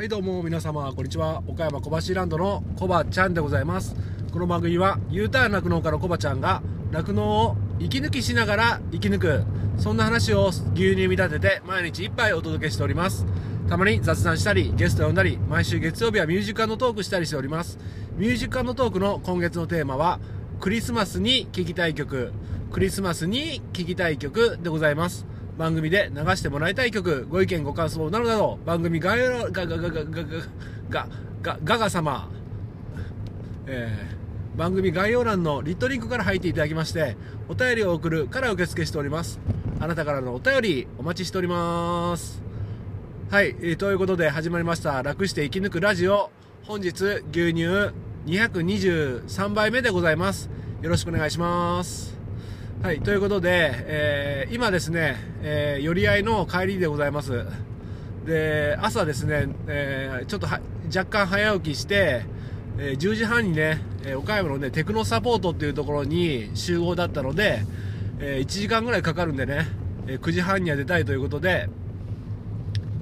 [0.00, 1.42] はいどうも皆様こんにちは。
[1.46, 3.94] 岡山小橋ランドのコバちゃんでございます。
[4.32, 9.44] この番組は U ターン酪農家のコバちゃんが酪農を息抜きしながら生き抜く
[9.76, 13.26] そんな話を牛乳に見立てて毎日一杯お届けしております。
[13.68, 17.78] たまに雑談したりゲスト呼んだり毎週月曜日はミュージカルのトークしたりしております。
[18.16, 20.18] ミュージカルのトークの今月のテーマは
[20.60, 22.32] クリスマスに聴きたい曲。
[22.72, 25.26] クリスマスに聴きたい曲でございます。
[25.60, 30.24] 番組で流してもらいたい曲、ご意見ご感想などなど、番組概要欄、が、が、が、が、が、が、
[30.88, 31.08] が、
[31.42, 32.30] が、がが様、
[33.66, 37.18] えー、番組概要欄のリットリンクから入っていただきまして、
[37.50, 39.38] お便りを送るから受付しております。
[39.80, 42.42] あなたからのお便りお待ちしております。
[43.30, 46.30] はい、えー、ということで始まりました、楽して生き抜くラジオ。
[46.62, 46.88] 本日、
[47.32, 47.92] 牛乳
[48.24, 50.48] 223杯目でございます。
[50.80, 52.19] よろしくお願いします。
[52.82, 57.44] はい、ということで、えー、今ですね、えー、寄り合いの帰りでございます。
[58.24, 62.22] で、朝ですね、えー、ちょっと若干早起きして、
[62.78, 67.66] え10時半にね、え岡山のね、テクノサポートっていうところに集合だったので、
[68.18, 69.66] え1時間ぐらいかかるんでね、
[70.06, 71.68] え9時半には出たいということで、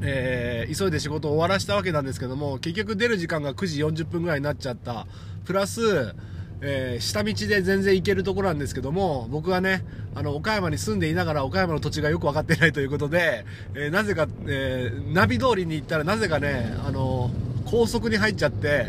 [0.02, 5.06] えー、急いで仕事を終わらせたわけなんですけども、結局出る時間が9時40分ぐらいになっちゃった。
[5.44, 6.16] プラス、
[6.60, 17.30] えー、下道で全然行けるところなんですけども、僕はね、あの、岡山に住んでいながら岡山の土地がよく分かってないということで、えー、なぜか、えー、ナビ通りに行ったらなぜかね、あの
[17.64, 18.86] 高速に入っちゃって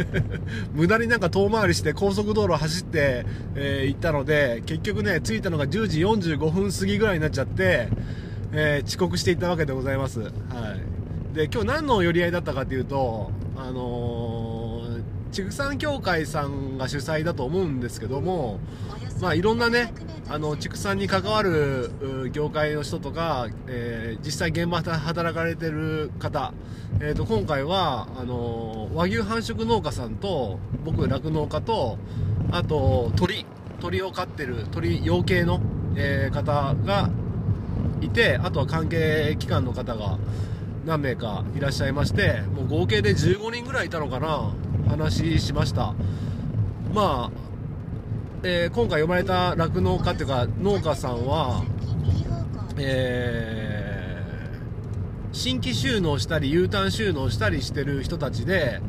[0.72, 7.88] 無駄になんか遠回りして高速道路走って、え行ったので、結局ね、着いたのが10時45分過ぎぐらいになっちゃって、
[8.52, 10.20] え遅刻していったわけでございます。
[10.20, 11.36] はい。
[11.36, 14.37] で、今日何の寄り合いだったかっていうと、あの
[15.32, 18.58] 畜産協会さんが主催だと思うんですけども、
[19.20, 19.92] まあ、いろんなね
[20.28, 21.90] あの畜産に関わる
[22.32, 26.52] 業界の人とか、えー、実際現場で働かれてる方、
[27.00, 31.98] えー、と今回はあの和牛繁殖農家さんと僕酪農家と
[32.50, 33.46] あと鳥
[33.80, 35.60] 鳥を飼ってる鳥養鶏の、
[35.96, 37.10] えー、方が
[38.00, 40.18] いてあとは関係機関の方が
[40.84, 44.52] 何名かいらっしゃいましてもう合計で15人ぐらいいたのかな
[44.88, 45.94] 話しました。
[46.94, 47.30] まあ、
[48.42, 51.64] えー、今回呼ばれた酪農家っていうか農家さんは
[52.80, 58.80] えー、新規収納したり U ターン収納したりしてる人たちで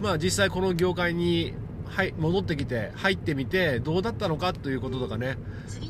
[0.00, 1.54] まあ実際この業界に
[1.88, 5.38] はい、戻ってきて入ってみてどうだったのかということとかね、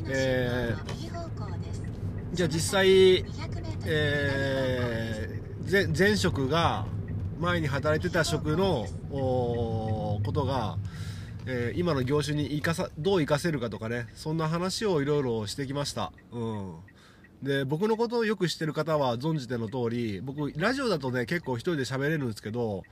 [0.07, 3.25] えー、じゃあ実際、
[3.85, 6.85] えー、前職が
[7.39, 10.77] 前に働いてた職のことが、
[11.45, 16.75] えー、今の業種に生かさどう生かせるかとかねそんな話をいろいろしてきました、うん、
[17.41, 22.83] で僕のことをよく知ってる方は存じての通り僕ラジオだとね結構一人で喋れるんですけど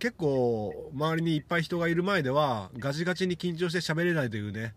[0.00, 4.74] 結構周りにいっぱい人がいる前ではガチガチに緊張して喋れないというね。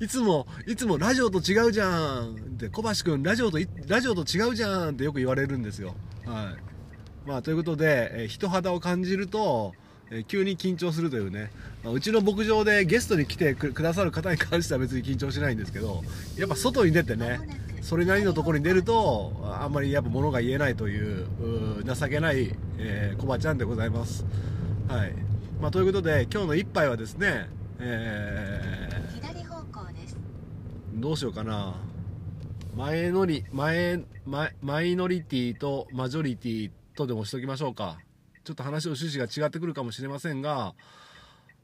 [0.00, 3.58] いつも、いつもラジオと違うじゃんって、小橋君、ラジオと、
[3.88, 5.94] ラジオと違うじゃんってよく言われるんですよ。
[6.24, 7.28] はい。
[7.28, 9.74] まあ、ということで、えー、人肌を感じると、
[10.10, 11.50] えー、急に緊張するというね、
[11.82, 16.02] まあ、うちの牧場でゲストに来てくださる方に関しては別に緊張しないんですけど、
[16.36, 17.40] やっぱ外に出てね、
[17.80, 21.26] それなりのところに出ると、あんまりやっぱ物が言えないという、
[21.84, 24.24] 情けない、えー、コバちゃんでございます。
[24.88, 25.12] はい。
[25.60, 27.48] まあ、ということで、今日の一杯はですね、
[27.78, 28.93] えー、
[30.94, 31.74] どうしようかな。
[32.76, 37.98] 前乗り、前、前、マイノリティとマジョリティとでもしときましょうか。
[38.44, 40.74] ちょっと話の趣旨が違ってくるかもしれませんが、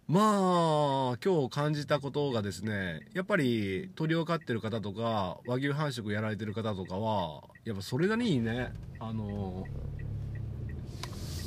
[0.09, 9.65] まあ、今日感じたことがですね、やっぱり鳥を飼ってる方とか、和牛繁殖やられてる方とかは、やっぱそれなりにね、あの、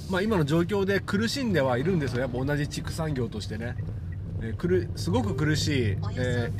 [0.10, 2.22] まあ今の状況で苦しんではいるんですよ。
[2.22, 3.76] やっぱ同じ畜産業としてね。
[4.44, 6.52] えー、くるすごく苦しい、え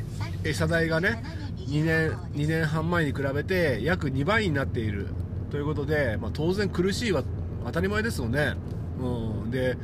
[0.42, 1.22] ー、餌代がね、
[1.58, 5.08] 2年 ,2 年半前に比べて約2倍になっている
[5.50, 7.22] ということで、まあ、当然苦しいは
[7.66, 8.54] 当たり前ですよね。
[8.98, 9.76] うん、で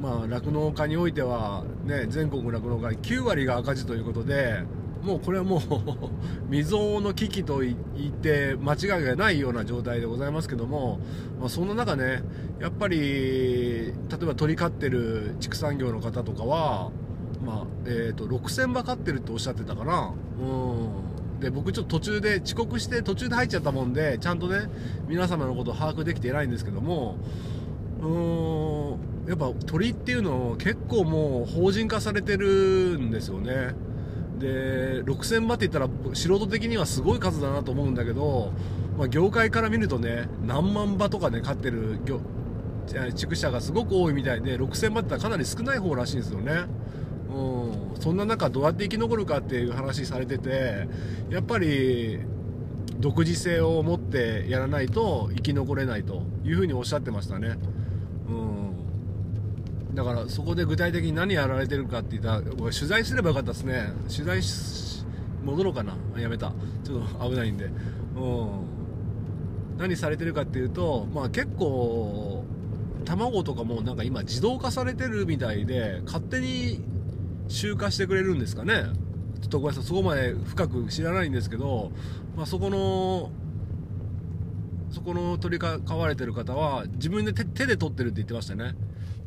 [0.00, 4.64] まあ、酪農家においては、ね、全国酪農家9割が赤字ということで、
[5.00, 5.60] もうこれはもう
[6.50, 7.76] 未曾有の危機と言
[8.08, 10.98] って間違いがないような状態でございますけども、
[11.38, 12.24] まあ、そんな中ね、
[12.60, 13.92] やっぱり、例
[14.22, 16.90] えば鳥飼ってる畜産業の方とかは、
[17.44, 20.12] まあ、え、ー、と、6000羽飼ってるっておっしゃってたかな。
[20.40, 21.40] うん。
[21.40, 24.70] で僕ちょっと途中で遅刻して途中で入っちゃったもんでちゃんとね
[25.08, 27.16] 皆様のことを把握できていないんですけども
[28.00, 33.74] うんやっぱ鳥っていうの結構もう法人化されてるんですよね
[34.38, 38.52] で6000羽って言ったら素人的にはすごい数だなと思うんだけど
[38.96, 42.20] まあ、業界から見るとね何万羽とかね飼ってる業
[43.14, 46.66] 畜舎がすごく多いみたいで6000羽ってかなり少ない方らしいんですよね。
[47.34, 50.86] うん、そんな中どうやって生き残るかっていう話されてて
[51.30, 52.18] やっぱり
[52.98, 57.56] 独自性を持ってやらないと生き残れないというふうにおっしゃってましたね。
[58.28, 63.92] うん、だからそこで具体的に何やられてるかって言ったら取材すればよかったですね。
[64.08, 64.40] 取材
[65.44, 65.96] 戻ろうかな。
[66.16, 66.52] やめた。
[66.84, 68.48] ちょっと危ないんで、うん、
[69.78, 72.44] 何されてるかっていうと、まあ、結構
[73.04, 76.84] 卵とかもなんか今自動化されてるみたいで勝手に
[77.52, 78.84] 集荷してくれるんですかね。
[79.40, 81.92] ちょっとごめんなさいそこまで深く知らないんですけど、
[82.36, 83.30] まあ、そこの
[84.90, 88.74] そこの取りか飼われてる方は自分で手手で取ってるって言ってましたね。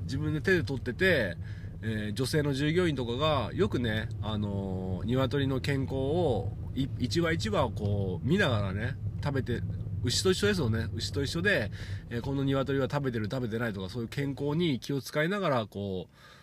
[0.03, 1.37] 自分で手で取ってて、
[1.81, 9.61] えー、女性の従業員とかがよくね、あのー、鶏の健康を一羽一羽をこう見ながらね食べて
[10.03, 10.87] 牛と一緒ですよね。
[10.95, 11.71] 牛と一緒で、
[12.09, 16.34] えー、この鶏は食べてる食べてないとかそういう健康に気を使いながらこう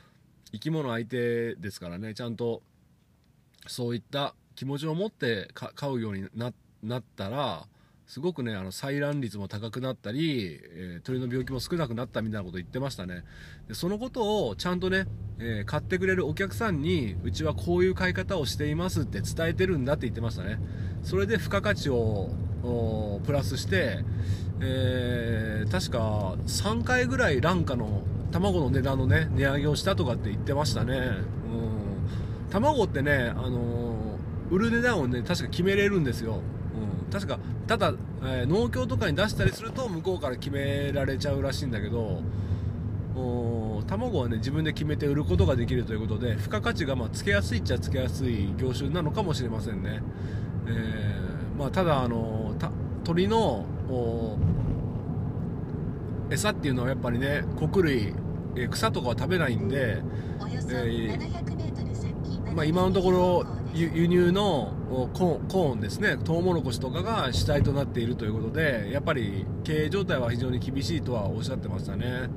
[0.52, 2.14] 生き物相手ですからね。
[2.14, 2.62] ちゃんと
[3.66, 6.50] そういった気持ちを持って飼うようにな
[7.00, 7.66] ったら
[8.06, 13.25] すごくねあの採卵率も高くなったり、えー、鳥の病気も少なくなったみたいなこと言ってましたね。
[13.69, 15.06] でそのことをちゃんとね、
[15.38, 20.58] えー、買ってくれるお客さんにうちはこういう買い方をしていますって伝えてるんだって言ってましたね。
[21.02, 22.28] それで付加価値を
[23.25, 24.00] プラスして、
[24.60, 28.02] えー、確か3回ぐらい卵価の
[28.32, 30.96] 卵の値段のね値上げをしたとかって言ってましたね。
[30.96, 31.82] うん。
[32.52, 36.40] 卵ってねあのー、売る値段をね確か決めれるんですよ、
[37.05, 42.20] うん、確かただ、えー、農協とかに出したりすると向こうから決められちゃうらしいんだけど
[43.87, 50.02] 卵はね自分で決めて売ることができるということで付加価値がまあつけやすいっちゃつけやすい業種なのかもしれませんね、
[50.67, 52.55] えー、まあ、ただあの
[53.05, 53.67] 鳥の
[56.31, 58.14] 餌っていうのはやっぱりね穀類、
[58.56, 64.72] え草とかは食べないんで、えー、まあ、今のところ輸入の
[65.14, 66.19] コーンですね。
[66.22, 72.28] トウモロコシとかが主体となっているということでやっぱり経営状態は非常に厳しいとはおっしゃってましたね、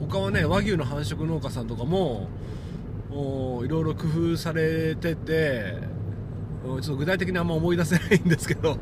[0.00, 2.28] うん、他はね和牛の繁殖農家さんとかも
[3.10, 5.74] いろいろ工夫されてて
[6.64, 8.78] ちょっと具体的にあんま思い出せないんですけど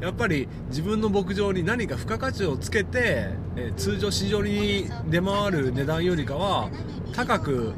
[0.00, 6.70] やっぱり自分の牧場に何か付加価値をつけて、え通常市場に出回る値段よりかは
[7.14, 7.72] 高く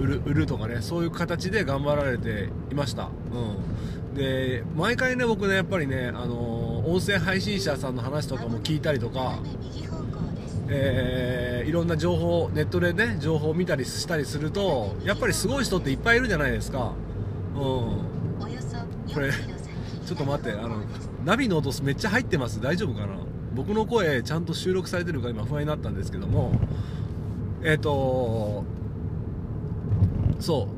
[0.00, 9.38] 売る売るとかねそういう形で頑張られていました、うん、で毎回ね僕ねやっぱりね、あのー、音声配信者さんの話とかも聞いたりとか
[10.72, 16.92] えー、いろんな情報ネットでね情報を見たりしたりするとやっぱりすごい人っていっぱいいるじゃないですか。
[17.56, 17.60] うん。
[19.12, 20.76] これちょっと待ってあの
[21.24, 22.60] ナビの音めっちゃ入ってます。
[22.60, 23.14] 大丈夫かな？
[23.54, 26.52] 僕の声ちゃんと収録されてるか今不安になったんですけども。
[27.62, 28.64] えっ、ー、と
[30.38, 30.68] そ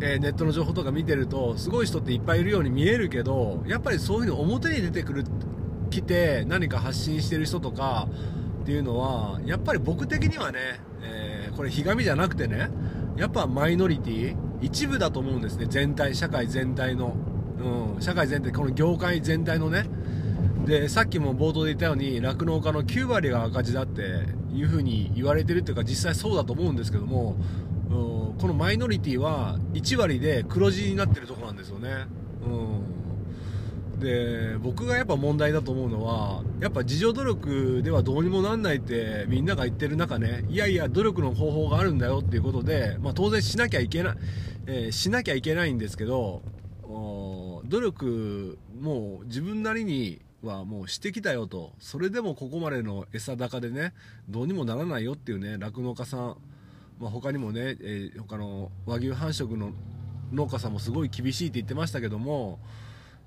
[0.00, 5.24] う、えー、ネットの情報とか見てるとすごい人っていっぱいいるように見えるけどやっぱりそういうふうに表に出てくる
[5.90, 8.08] 来て何か発信してる人とか
[8.62, 12.70] っていうのはやっぱり僕的にはね、えー、これひがみじゃなくてね
[13.18, 15.66] やっぱマイノリティ一部だと思うんですね。
[15.68, 17.14] 全体社会全体の。
[17.62, 19.84] うん、社会全体この業界全体のね。
[20.66, 24.02] でさっきも冒頭で言ったように酪農家の9割が赤字だって
[24.52, 27.36] いうふうに言われてるっていうか実際そうだと思うんですけども、
[27.88, 32.06] うん、このマイノリティは1割で黒字になってるとこなんですよね、
[32.44, 44.16] うん、で僕がやっぱ問題だと思うのはやっぱ自助努力ではどうにもなんないってみんなが言ってる中ねいやいや努力の方法があるんだよっていうことで、まあ、当然しなきゃいけない、
[44.66, 46.42] えー、しなきゃいけないんですけど
[47.70, 51.72] 努力もう自分なりにはもうしてきたよと。
[51.78, 53.94] それでもここまでの餌高でね
[54.28, 56.36] どうにもならないよっていうね酪農家さん、
[56.98, 59.70] まあ、他にもね、えー、他の和牛繁殖の
[60.32, 62.58] 農家さんもすごい厳しいって言ってましたけども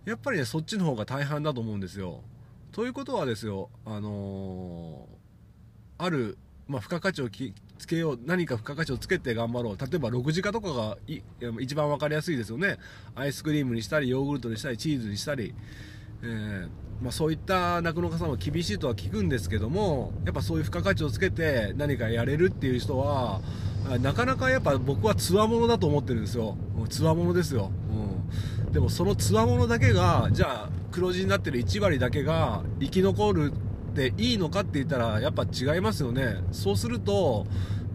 [0.04, 2.20] やっぱりねそっちの方が大半だと思うんですよ。
[2.74, 7.30] ということはですよあのー、あるまあ、付加価値を
[7.84, 9.78] つけよう何か付加価値をつけて頑張ろう。
[9.78, 10.98] 例えば6時化とかが
[11.60, 12.78] 一番分かりやすいですよね。
[13.14, 15.54] アイスクリームにしたりヨーグルトにしたりチーズにしたり、
[16.24, 16.70] えー、
[17.04, 23.42] まあ、そういった酪農家さんは厳しいとは聞くんですけどもやっぱそういう付加価値をつけて何かやれるっていう人は
[24.02, 26.56] なかなかやっぱ僕はつわものだと思ってるんですよ。
[26.90, 27.70] つわものですよ、
[28.66, 33.54] うん、でもそのつわものだけがじゃあ黒字になってる1割だけが生き残る
[33.94, 36.38] っていいのかって言ったらやっぱ違いますよね。
[36.52, 37.46] そうすると、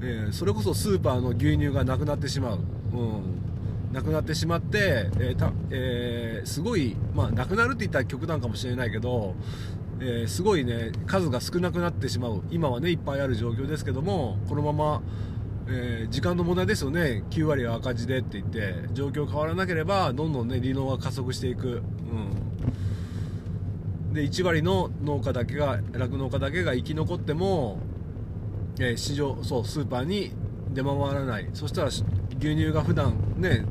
[0.00, 2.60] えー、それこそスーパーの牛乳がなくなってしまう、
[2.92, 9.34] うん、亡くなってしまって、えーえーすごい、まあ、亡くなるって言ったら極端かもしれないけど、
[10.00, 12.42] えすごいね数が少なくなってしまう。
[12.50, 15.02] 今はねいっぱいある状況ですけどもこのまま、
[15.68, 17.24] えー時間の問題ですよね。
[17.30, 22.47] 9割は赤字でって言って状況変わらなければどんどんね利能が加速していく、うん、
[24.18, 27.78] で1割の農家だけが酪農家だけが生き残っても、
[28.80, 30.32] えー市場そうスーパーに
[30.70, 31.48] 出回らない。
[31.54, 32.04] そしたら牛
[32.38, 33.64] 乳が普段ね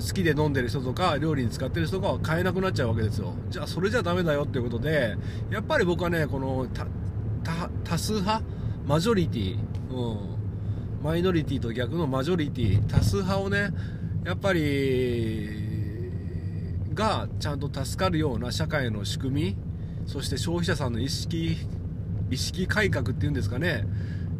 [0.00, 3.34] 好きで飲んでる人とか料理に使ってる人が買えなくなっちゃうわけですよ。
[3.50, 5.16] じゃあそれじゃダメだよっていうことで
[5.48, 6.66] やっぱり僕はねこの
[7.84, 8.44] 多数派？
[8.84, 9.58] マジョリティ、
[9.92, 12.86] うん、マイノリティと逆のマジョリティ。
[12.88, 13.70] 多数派をね
[14.24, 15.61] やっぱり
[16.94, 19.56] がちゃんと助かるような社会の仕組み
[20.06, 21.56] そして消費者さんの意識
[22.30, 23.84] 意識改革っていうんですかね、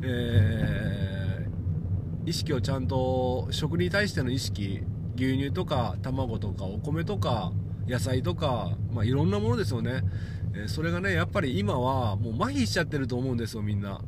[0.02, 1.22] えー
[2.24, 4.80] 意識をちゃんと食に対しての意識
[5.16, 7.52] 牛乳とか卵とかお米とか
[7.88, 10.04] 野菜とか、まあ、いろんなものですよね、
[10.54, 14.00] えーそれがねやっぱり今はもう麻痺しちゃってると思うんですよみんな。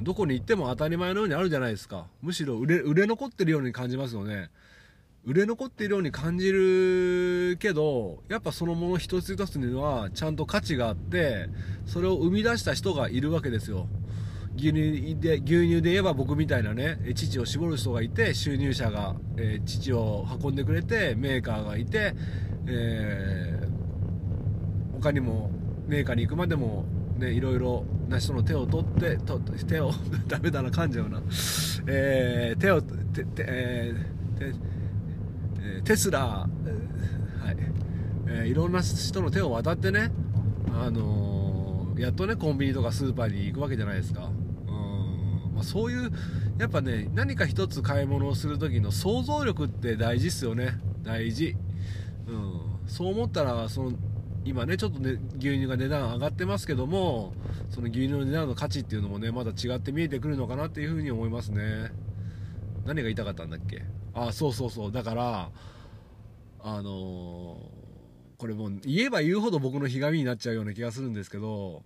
[0.00, 2.06] どこに行っても当たり前のようにあるじゃないですか。
[2.20, 4.50] むしろ売れ売れ残ってるように感じますよね。
[5.26, 11.48] 売れ残っているように感じるけどやっぱそのもの一つ一つにはちゃんと価値があって
[11.84, 13.88] それを生み出した人がいるわけですよ。
[14.56, 22.14] 牛乳で牛乳で言えば僕みたいなねえ乳を絞る人がいて収入者が、えー乳を運んでくれてメーカーがいて、
[22.66, 23.66] えー
[25.02, 25.50] 他にも
[25.86, 26.86] メーカーに行くまでも
[27.18, 29.90] ねいろいろな人の手を取ってと手を
[30.26, 31.20] ダメだな噛んじゃうな、
[31.88, 34.75] えー手をてて、えー
[35.84, 36.48] テスラ、は
[37.52, 37.56] い。
[38.28, 40.10] えいろんな人の手を渡ってね、
[40.72, 44.30] あのやっとねコンビニとかスーパーに行くわけじゃないですか、
[44.66, 45.54] うん。
[45.54, 46.10] まあ、そういう
[46.58, 50.78] やっぱね何か一つ買い物をする時の想像力って大事っすよね。
[51.02, 51.54] 大事、
[52.26, 53.92] うん、そう思ったらその
[54.44, 57.32] 今ねちょっとね牛乳が値段上がってますけども
[57.70, 61.92] その牛乳の値段の価値っていうのもねまだ違って見えてくるのかなっていうふうに思いますね。
[62.84, 63.84] 何が言いたかったんだっけ？
[64.16, 64.92] あそうそうそう。
[64.92, 65.50] だから
[66.60, 67.86] あのー
[68.38, 71.82] これもう言えば言うほど僕のひがみになっちゃうような気がするんですけど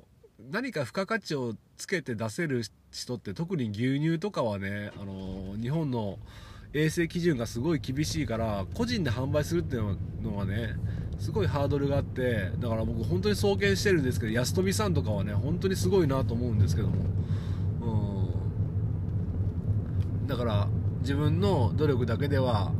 [0.51, 6.19] 何か付加価値をつけて出せる人って特に牛乳とかはね、あのー日本の
[6.73, 10.75] 衛生基準がすごい厳しいから個人で販売するっていうのはね
[11.21, 16.95] すごいハードルがあってだから僕本当に創建してるんですけど安富さんとかはね本当にすごいなと思うんですけども。
[20.23, 20.27] うん。
[20.27, 20.69] だから
[21.01, 22.73] 自分の努力だけでは、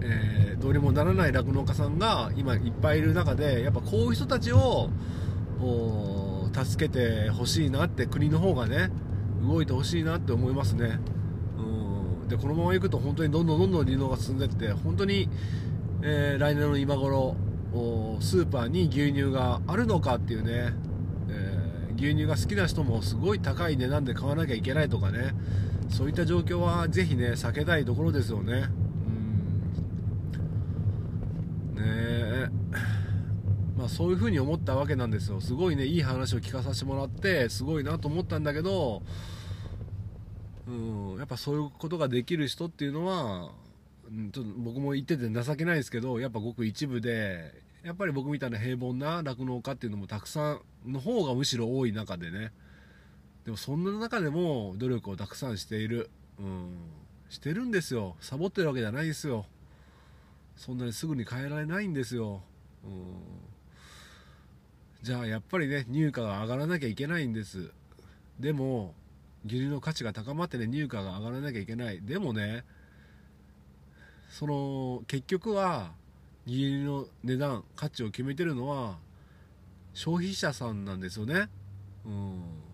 [0.00, 4.90] えーどうにもならない酪農家さんが今いっぱいいる中でやっぱこういう人たちを
[6.52, 8.90] 助けてほしいなって国の方がね
[9.40, 10.98] 動いてほしいなって思いますね。
[11.56, 12.28] うん。
[12.28, 15.28] でこのままいくと本当にどんどんどんどん利能が進んでって本当に、
[16.02, 17.36] えー来年の今頃
[18.20, 20.72] スーパーに牛乳があるのかっていうね、
[21.28, 25.34] えー牛乳が好きな人もすごい高い値段で買わなきゃいけないとかね。
[25.88, 28.68] そういった状況はぜひね避けたいところですよね。
[31.76, 31.82] うん。
[31.82, 32.48] ねえ。
[33.76, 35.40] まあそういうふうに思ったわけなんですよ。
[35.40, 39.02] すごいねいい話を聞かさせてもらってすごいなと思ったんだけど
[40.68, 40.70] う
[41.14, 43.50] んやっぱそういうことができる人っていうのは
[44.32, 47.54] ちょっと僕も言ってて情けないですけどやっぱごく一部で
[47.84, 52.52] やっぱり僕みたいな平凡な酪農家っていうのもたくさんの方がむしろ多い中でね。
[53.48, 56.68] でもそんな中でも努力をたくさんしている、うん、
[57.30, 58.14] してるんですよ。
[58.20, 59.46] サボってるわけじゃないですよ。
[60.54, 62.42] そんなにすぐに変えられないんですよ、
[62.84, 62.90] うん、
[65.00, 67.70] じゃあやっぱりね入荷が上がらなきゃいけないんです。
[68.38, 68.94] でも
[69.46, 72.02] 牛乳の価値が高まってね入荷が上がらなきゃいけない。
[72.02, 72.64] でもね
[74.28, 75.92] その結局は
[76.46, 78.98] 牛乳の値段価値を決めてるのは
[79.94, 81.48] 消費者さんなんですよね。
[82.04, 82.67] うん。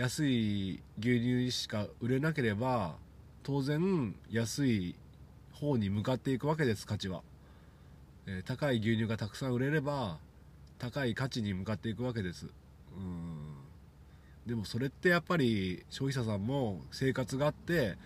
[0.00, 2.94] 安い牛乳しか売れなければ
[3.42, 4.94] 当然安い
[5.52, 7.20] 方に向かっていくわけです価値は、
[8.26, 10.16] えー高い牛乳がたくさん売れれば
[10.78, 12.46] 高い価値に向かっていくわけです。
[12.96, 13.56] うん。
[14.46, 17.98] でもそれってやっぱり消費者さんも生活があって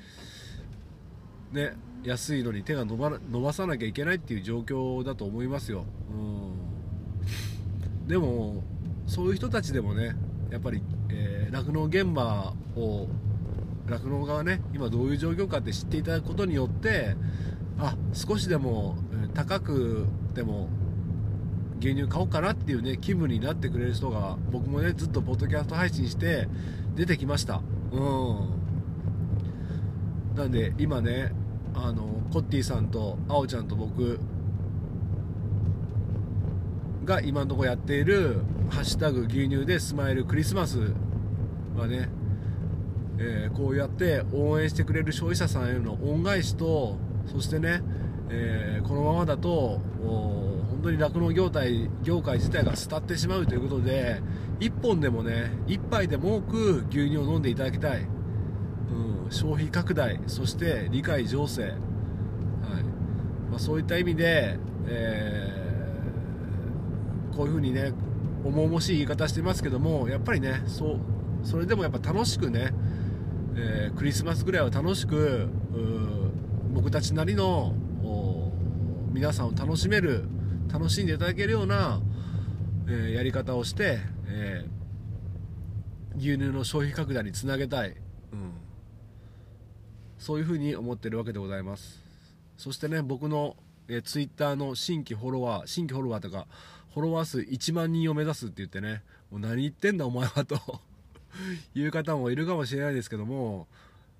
[1.52, 5.84] ね安いのに手が伸ば伸ばさなきゃいけないっていう状況だと思いますよ。
[6.10, 8.08] うん。
[8.08, 8.64] でも
[9.06, 10.16] そういう人たちでもね
[10.50, 10.82] やっぱり
[11.14, 13.08] えー農、現場を
[13.86, 17.16] 酪農がね今どういう状況かって知っていただくことによって
[17.78, 18.96] あ少しでも
[19.34, 20.68] 高くでも
[21.80, 26.48] 牛乳買おうかなっていうね気分になってくれる人が僕もねずっとポッドキャスト配信して
[26.94, 27.60] 出てきました。
[27.92, 28.64] うん。
[30.36, 31.32] なんで今ね
[31.74, 32.02] あの
[32.32, 34.18] コッティさんとあおちゃんと僕
[37.04, 38.40] が今のところやっている
[38.70, 40.78] 「ハッシュタグ牛乳でスマイルクリスマス」
[41.76, 42.08] はね、
[43.18, 47.82] えーこうやって応援してくれる消費者さんへの恩返しとそしてね、
[48.30, 54.20] えーこのままだと本当に酪農業態業界自体が廃ってしまうということで
[54.60, 61.74] 1本でもね1杯でも多く牛乳を飲んでいただきたい、うん、消費拡大そして理解醸成、はい。
[63.50, 65.64] まあ、そういった意味で、えー
[67.34, 67.92] こういうふうにね
[68.44, 70.98] 重々しい言い方してますけどもやっぱりねそう
[71.44, 72.72] それでもやっぱ楽しくね、
[73.54, 75.48] えークリスマスぐらいは楽しく
[76.72, 77.74] 僕たちなりの
[79.12, 80.24] 皆さんを楽しめる
[80.72, 82.00] 楽しんでいただけるような、
[82.88, 84.74] えーやり方をして、えー
[86.16, 88.52] 牛乳の消費拡大につなげたい、うん、
[90.16, 92.02] そういうふうに思ってるわけでございます。
[92.56, 93.56] そしてね僕の、
[93.88, 96.46] えー、ツイッターの新規フォロワー新規フォロワーとか
[96.92, 100.56] フォロワー数1万人を目指すって言ってねもう何言ってんだお前はと。
[101.74, 103.66] いう方もいるかもしれないですけども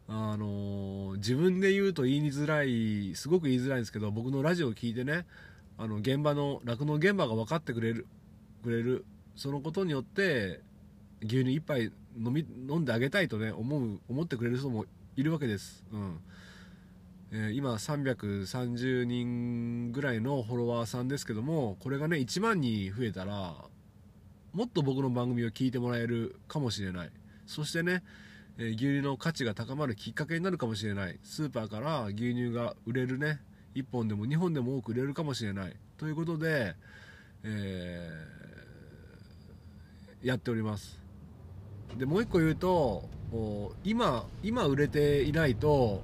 [0.08, 5.26] あのー自分で言うと言いづらいすごく言いづらいんですけど僕のラジオを聞いてね
[5.78, 8.06] あの現場の酪農現場が分かってくれる
[8.62, 9.04] くれる
[9.36, 10.60] そのことによって
[11.22, 16.18] 牛乳一杯飲み飲んであげたいとね思う思ってくれる人もいるわけです、うん。
[17.32, 23.56] えー今330人ぐらいのフォロワーさんですけどもこれがね1万人増えたら
[24.54, 27.10] もっと僕の番組を聞いてもらえるかもしれない。
[27.46, 28.02] そしてね、
[28.56, 31.18] え牛乳の価値が高まるきっかけになるかもしれない。
[31.22, 33.40] スーパーから牛乳が売れるね
[33.74, 35.76] 1本でも2本でも多く売れるかもしれない。
[35.98, 36.74] ということで、
[37.42, 38.44] えー
[40.24, 40.98] やっております。
[41.98, 43.08] でもう一個言うと
[43.84, 46.02] 今今売れていないと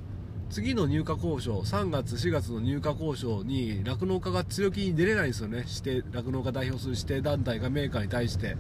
[0.50, 5.64] 次の入荷交渉3月4月の入荷交渉に酪農家が強気に出れないんですよね。
[5.68, 8.56] 指定酪農家代表する指定団体がメーカーに対して。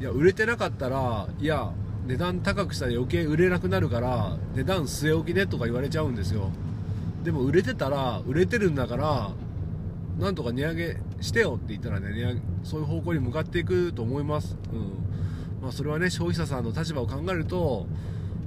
[0.00, 1.72] いや売れてなかったらいや
[2.06, 6.50] 値段高くしたら余計売れなくなるから値段据え置きねとか言われちゃうんですよ。
[7.22, 9.30] でも売れてたら売れてるんだから
[10.18, 15.62] なんとか値上げしてよって言ったらね値上げそういう方向に向かっていくと思います、うん。
[15.62, 17.86] まあ、それはね消費者さんの立場を考えると、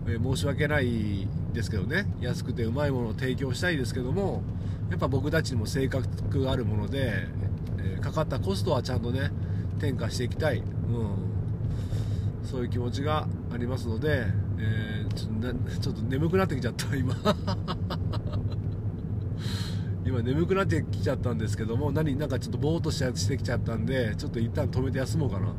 [0.07, 2.05] えー申し訳ないですけどね。
[2.21, 4.43] 安くてうまいものを提供したいですけども
[4.89, 7.27] やっぱ僕たちにも性格があるもので、
[7.79, 9.31] えーかかったコストはちゃんとね
[9.77, 10.65] 転嫁していきたい、うん、
[12.43, 14.25] そういう気持ちがありますので、
[14.59, 17.15] えーちょっとなちょっと眠くなってきちゃった今。
[20.03, 25.47] 今眠くなってきちゃったんですけども何なんかちょっとぼーっとししてきちゃったんでちょっと一旦止めて休もうかな。
[25.47, 25.55] はい。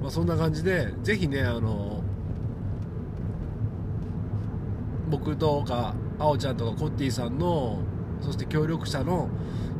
[0.00, 2.01] まあそんな感じでぜひねあの
[5.12, 7.80] 僕とかあおちゃんとかコッティさんの
[8.22, 9.28] そして協力者の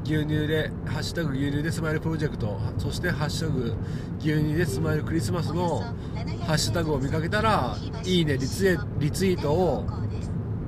[0.05, 3.73] 牛乳で「ハッシュタグ牛乳でスマイルプロジェクト」そして「ハッシュタグ
[4.21, 9.87] 牛乳でスマイルクリスマス」のハッシュタグを見かけたらいいねリツイリツイートを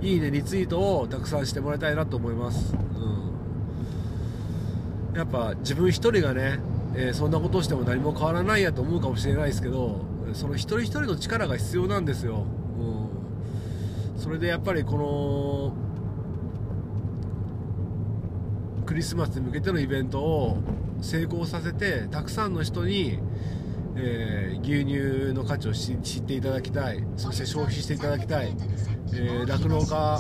[0.01, 2.75] いいねリツイートをたくさんしてもらいたいなと思います、
[5.13, 6.59] うん、やっぱ自分一人がね、
[6.95, 10.01] えーそんなことをしても何も変わらないやと思うかもしれないですけど
[10.33, 12.47] その一人一人の力が必要なんですよ、
[14.25, 15.75] それでやっぱりこの
[18.87, 20.57] クリスマスに向けてのイベントを
[21.03, 23.19] 成功させてたくさんの人に、
[23.97, 27.05] えー牛乳の価値を知知っていただきたい。
[27.19, 28.57] そして消費していただきたい。
[29.13, 30.19] えー酪農家。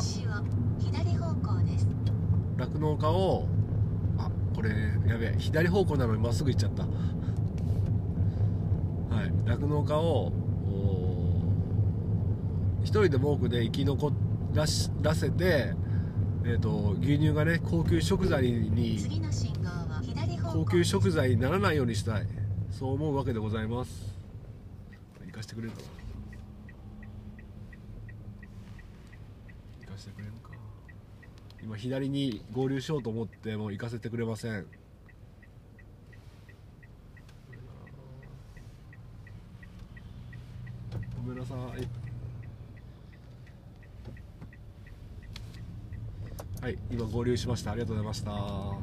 [2.59, 3.47] 酪農家を
[4.19, 4.69] あこれ
[5.09, 6.83] やべえ左方向なのにまっすぐ行っちゃった。
[6.83, 6.89] は
[9.25, 9.33] い。
[9.47, 10.44] 酪農家をお一
[13.03, 14.13] 人でも多くね生き残
[14.55, 15.75] らしらせて
[16.47, 19.01] えー、と牛乳がね高級食材に
[20.53, 22.27] 高級食材にならないようにしたい。
[22.71, 24.15] そう思うわけでございます。
[25.25, 25.79] 行かしてくれるか
[29.81, 30.51] 行かしてくれるか。
[31.63, 34.67] 今左に合流しようと思っても行かせてくれません。
[41.17, 42.04] ごめんなさい。
[46.65, 47.73] はい今合流しました。
[47.73, 48.31] ありがとうございました。
[48.31, 48.79] は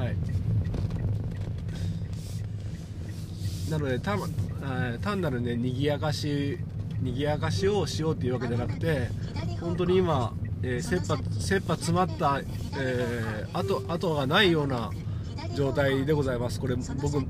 [0.00, 0.16] い。
[3.70, 6.58] なのでた、えー単なるね賑やかし
[7.02, 9.10] 賑やかしをしようっていうわけじゃなくて
[9.60, 10.32] 本当に今、
[10.62, 12.40] えー、切羽切羽詰まった、
[12.80, 14.90] えー、後後がないような
[15.54, 16.58] 状態でございます。
[16.58, 17.22] これ僕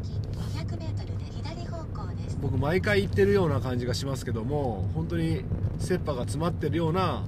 [2.38, 5.42] 僕毎回言ってるような感じがしますけども本当に
[5.78, 7.24] 切羽が詰まってるような、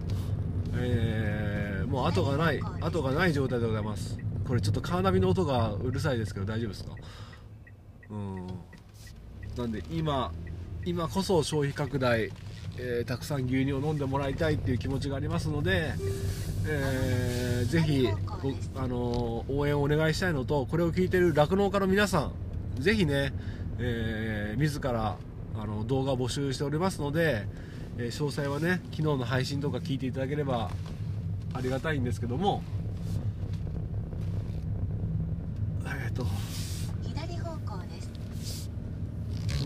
[0.75, 4.19] えー、もう後がない後がない状態でございます。
[4.47, 6.93] これちょっとカーナビの音がうるさいですけど大丈夫ですか？
[8.11, 8.47] うん。
[9.57, 10.33] なんで今
[10.85, 12.31] 今こそ消費拡大、
[12.79, 15.93] えー、たくさん牛乳を飲んでもらいたいっていう気持ちがありますので、
[16.67, 18.09] えー、ぜひ
[18.77, 22.31] あの応援をお願いしたいのとこれを聞いてる酪農家の皆さ
[22.79, 23.33] んぜひね、
[23.79, 25.17] えー、自ら
[25.57, 27.47] あの動画を募集しておりますので、
[27.99, 30.71] えー、詳細はね昨日の配信とか聞いていただければ
[31.53, 32.63] ありがたいんですけども。
[35.85, 36.25] えっ、ー、と。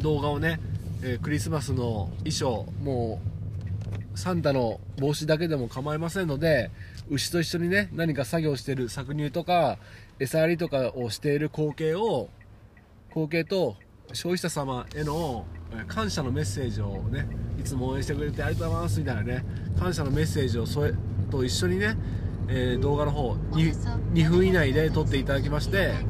[0.03, 0.59] 動画をね、
[1.03, 3.21] えー、クリスマスの衣装も
[4.15, 6.71] うサンタの帽子だけでも構いませんので
[7.09, 9.79] 牛と一緒にね何か作業してる搾乳とか
[10.19, 12.29] 餌やりとかをしている光景を
[13.11, 13.77] 光景と
[14.13, 15.47] 消費者様への
[15.89, 17.27] 感謝のメッセージをね
[17.59, 19.45] いつも応援してくれてありがとうございますみたいなね
[19.79, 20.93] 感謝のメッセージをそれ
[21.31, 21.97] と一緒にね、
[22.49, 26.05] えー、動画の方 2, 2分以内で撮っていただきまして、え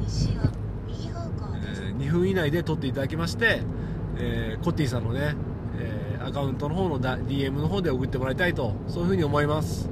[1.91, 3.61] ー、2分以内で撮っていただきまして
[4.17, 5.35] えー、コッティさんのね、
[5.79, 9.89] え、アカウントの方の DM の方で送ってもらいたいとそういうふうに思います。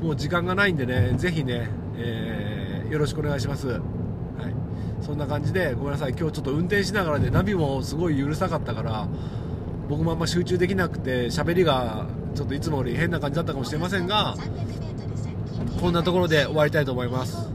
[0.00, 3.80] もう時間がないんでねぜひね、え、よろしくお願いします。
[5.02, 9.08] そんな感じでごめんなさい今日ちょっと運転しながらねナビもすごい許さかったから
[9.88, 14.36] 僕もあんま集中できなくて喋りがちょっといつもより変な感じだったかもしれませんが
[15.80, 17.50] こんなところで終わりたいと思います。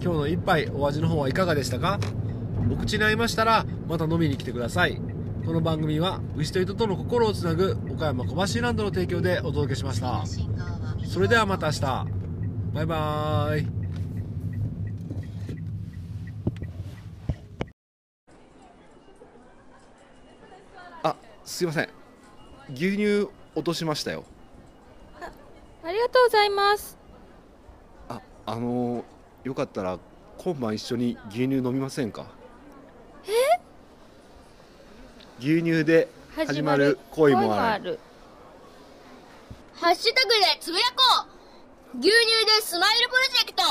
[0.00, 1.98] 今日の一杯お味の方はいかがでしたか？
[2.72, 5.00] お口に合いましたらまた飲みに来てください。
[5.44, 10.24] この番組は牛と人との心をつなぐ岡山小橋ランドの提供でお届けしました。
[11.04, 11.80] それではまた明日。
[12.74, 13.66] バイバーイ
[21.02, 21.16] あ
[21.48, 21.88] すいません。
[22.74, 24.22] 牛乳落としましたよ。
[25.18, 25.30] あ
[25.82, 26.98] ありがとうございます。
[28.10, 29.02] ああの
[29.44, 29.98] よかったら
[30.36, 32.26] 今晩一緒に牛乳飲みませんか？
[35.40, 37.98] 牛乳で始まる恋もある。
[39.74, 41.26] ハッシュタグでつぶやこ
[41.94, 41.98] う。
[41.98, 42.12] 牛乳
[42.44, 43.62] でスマイルプロジェクト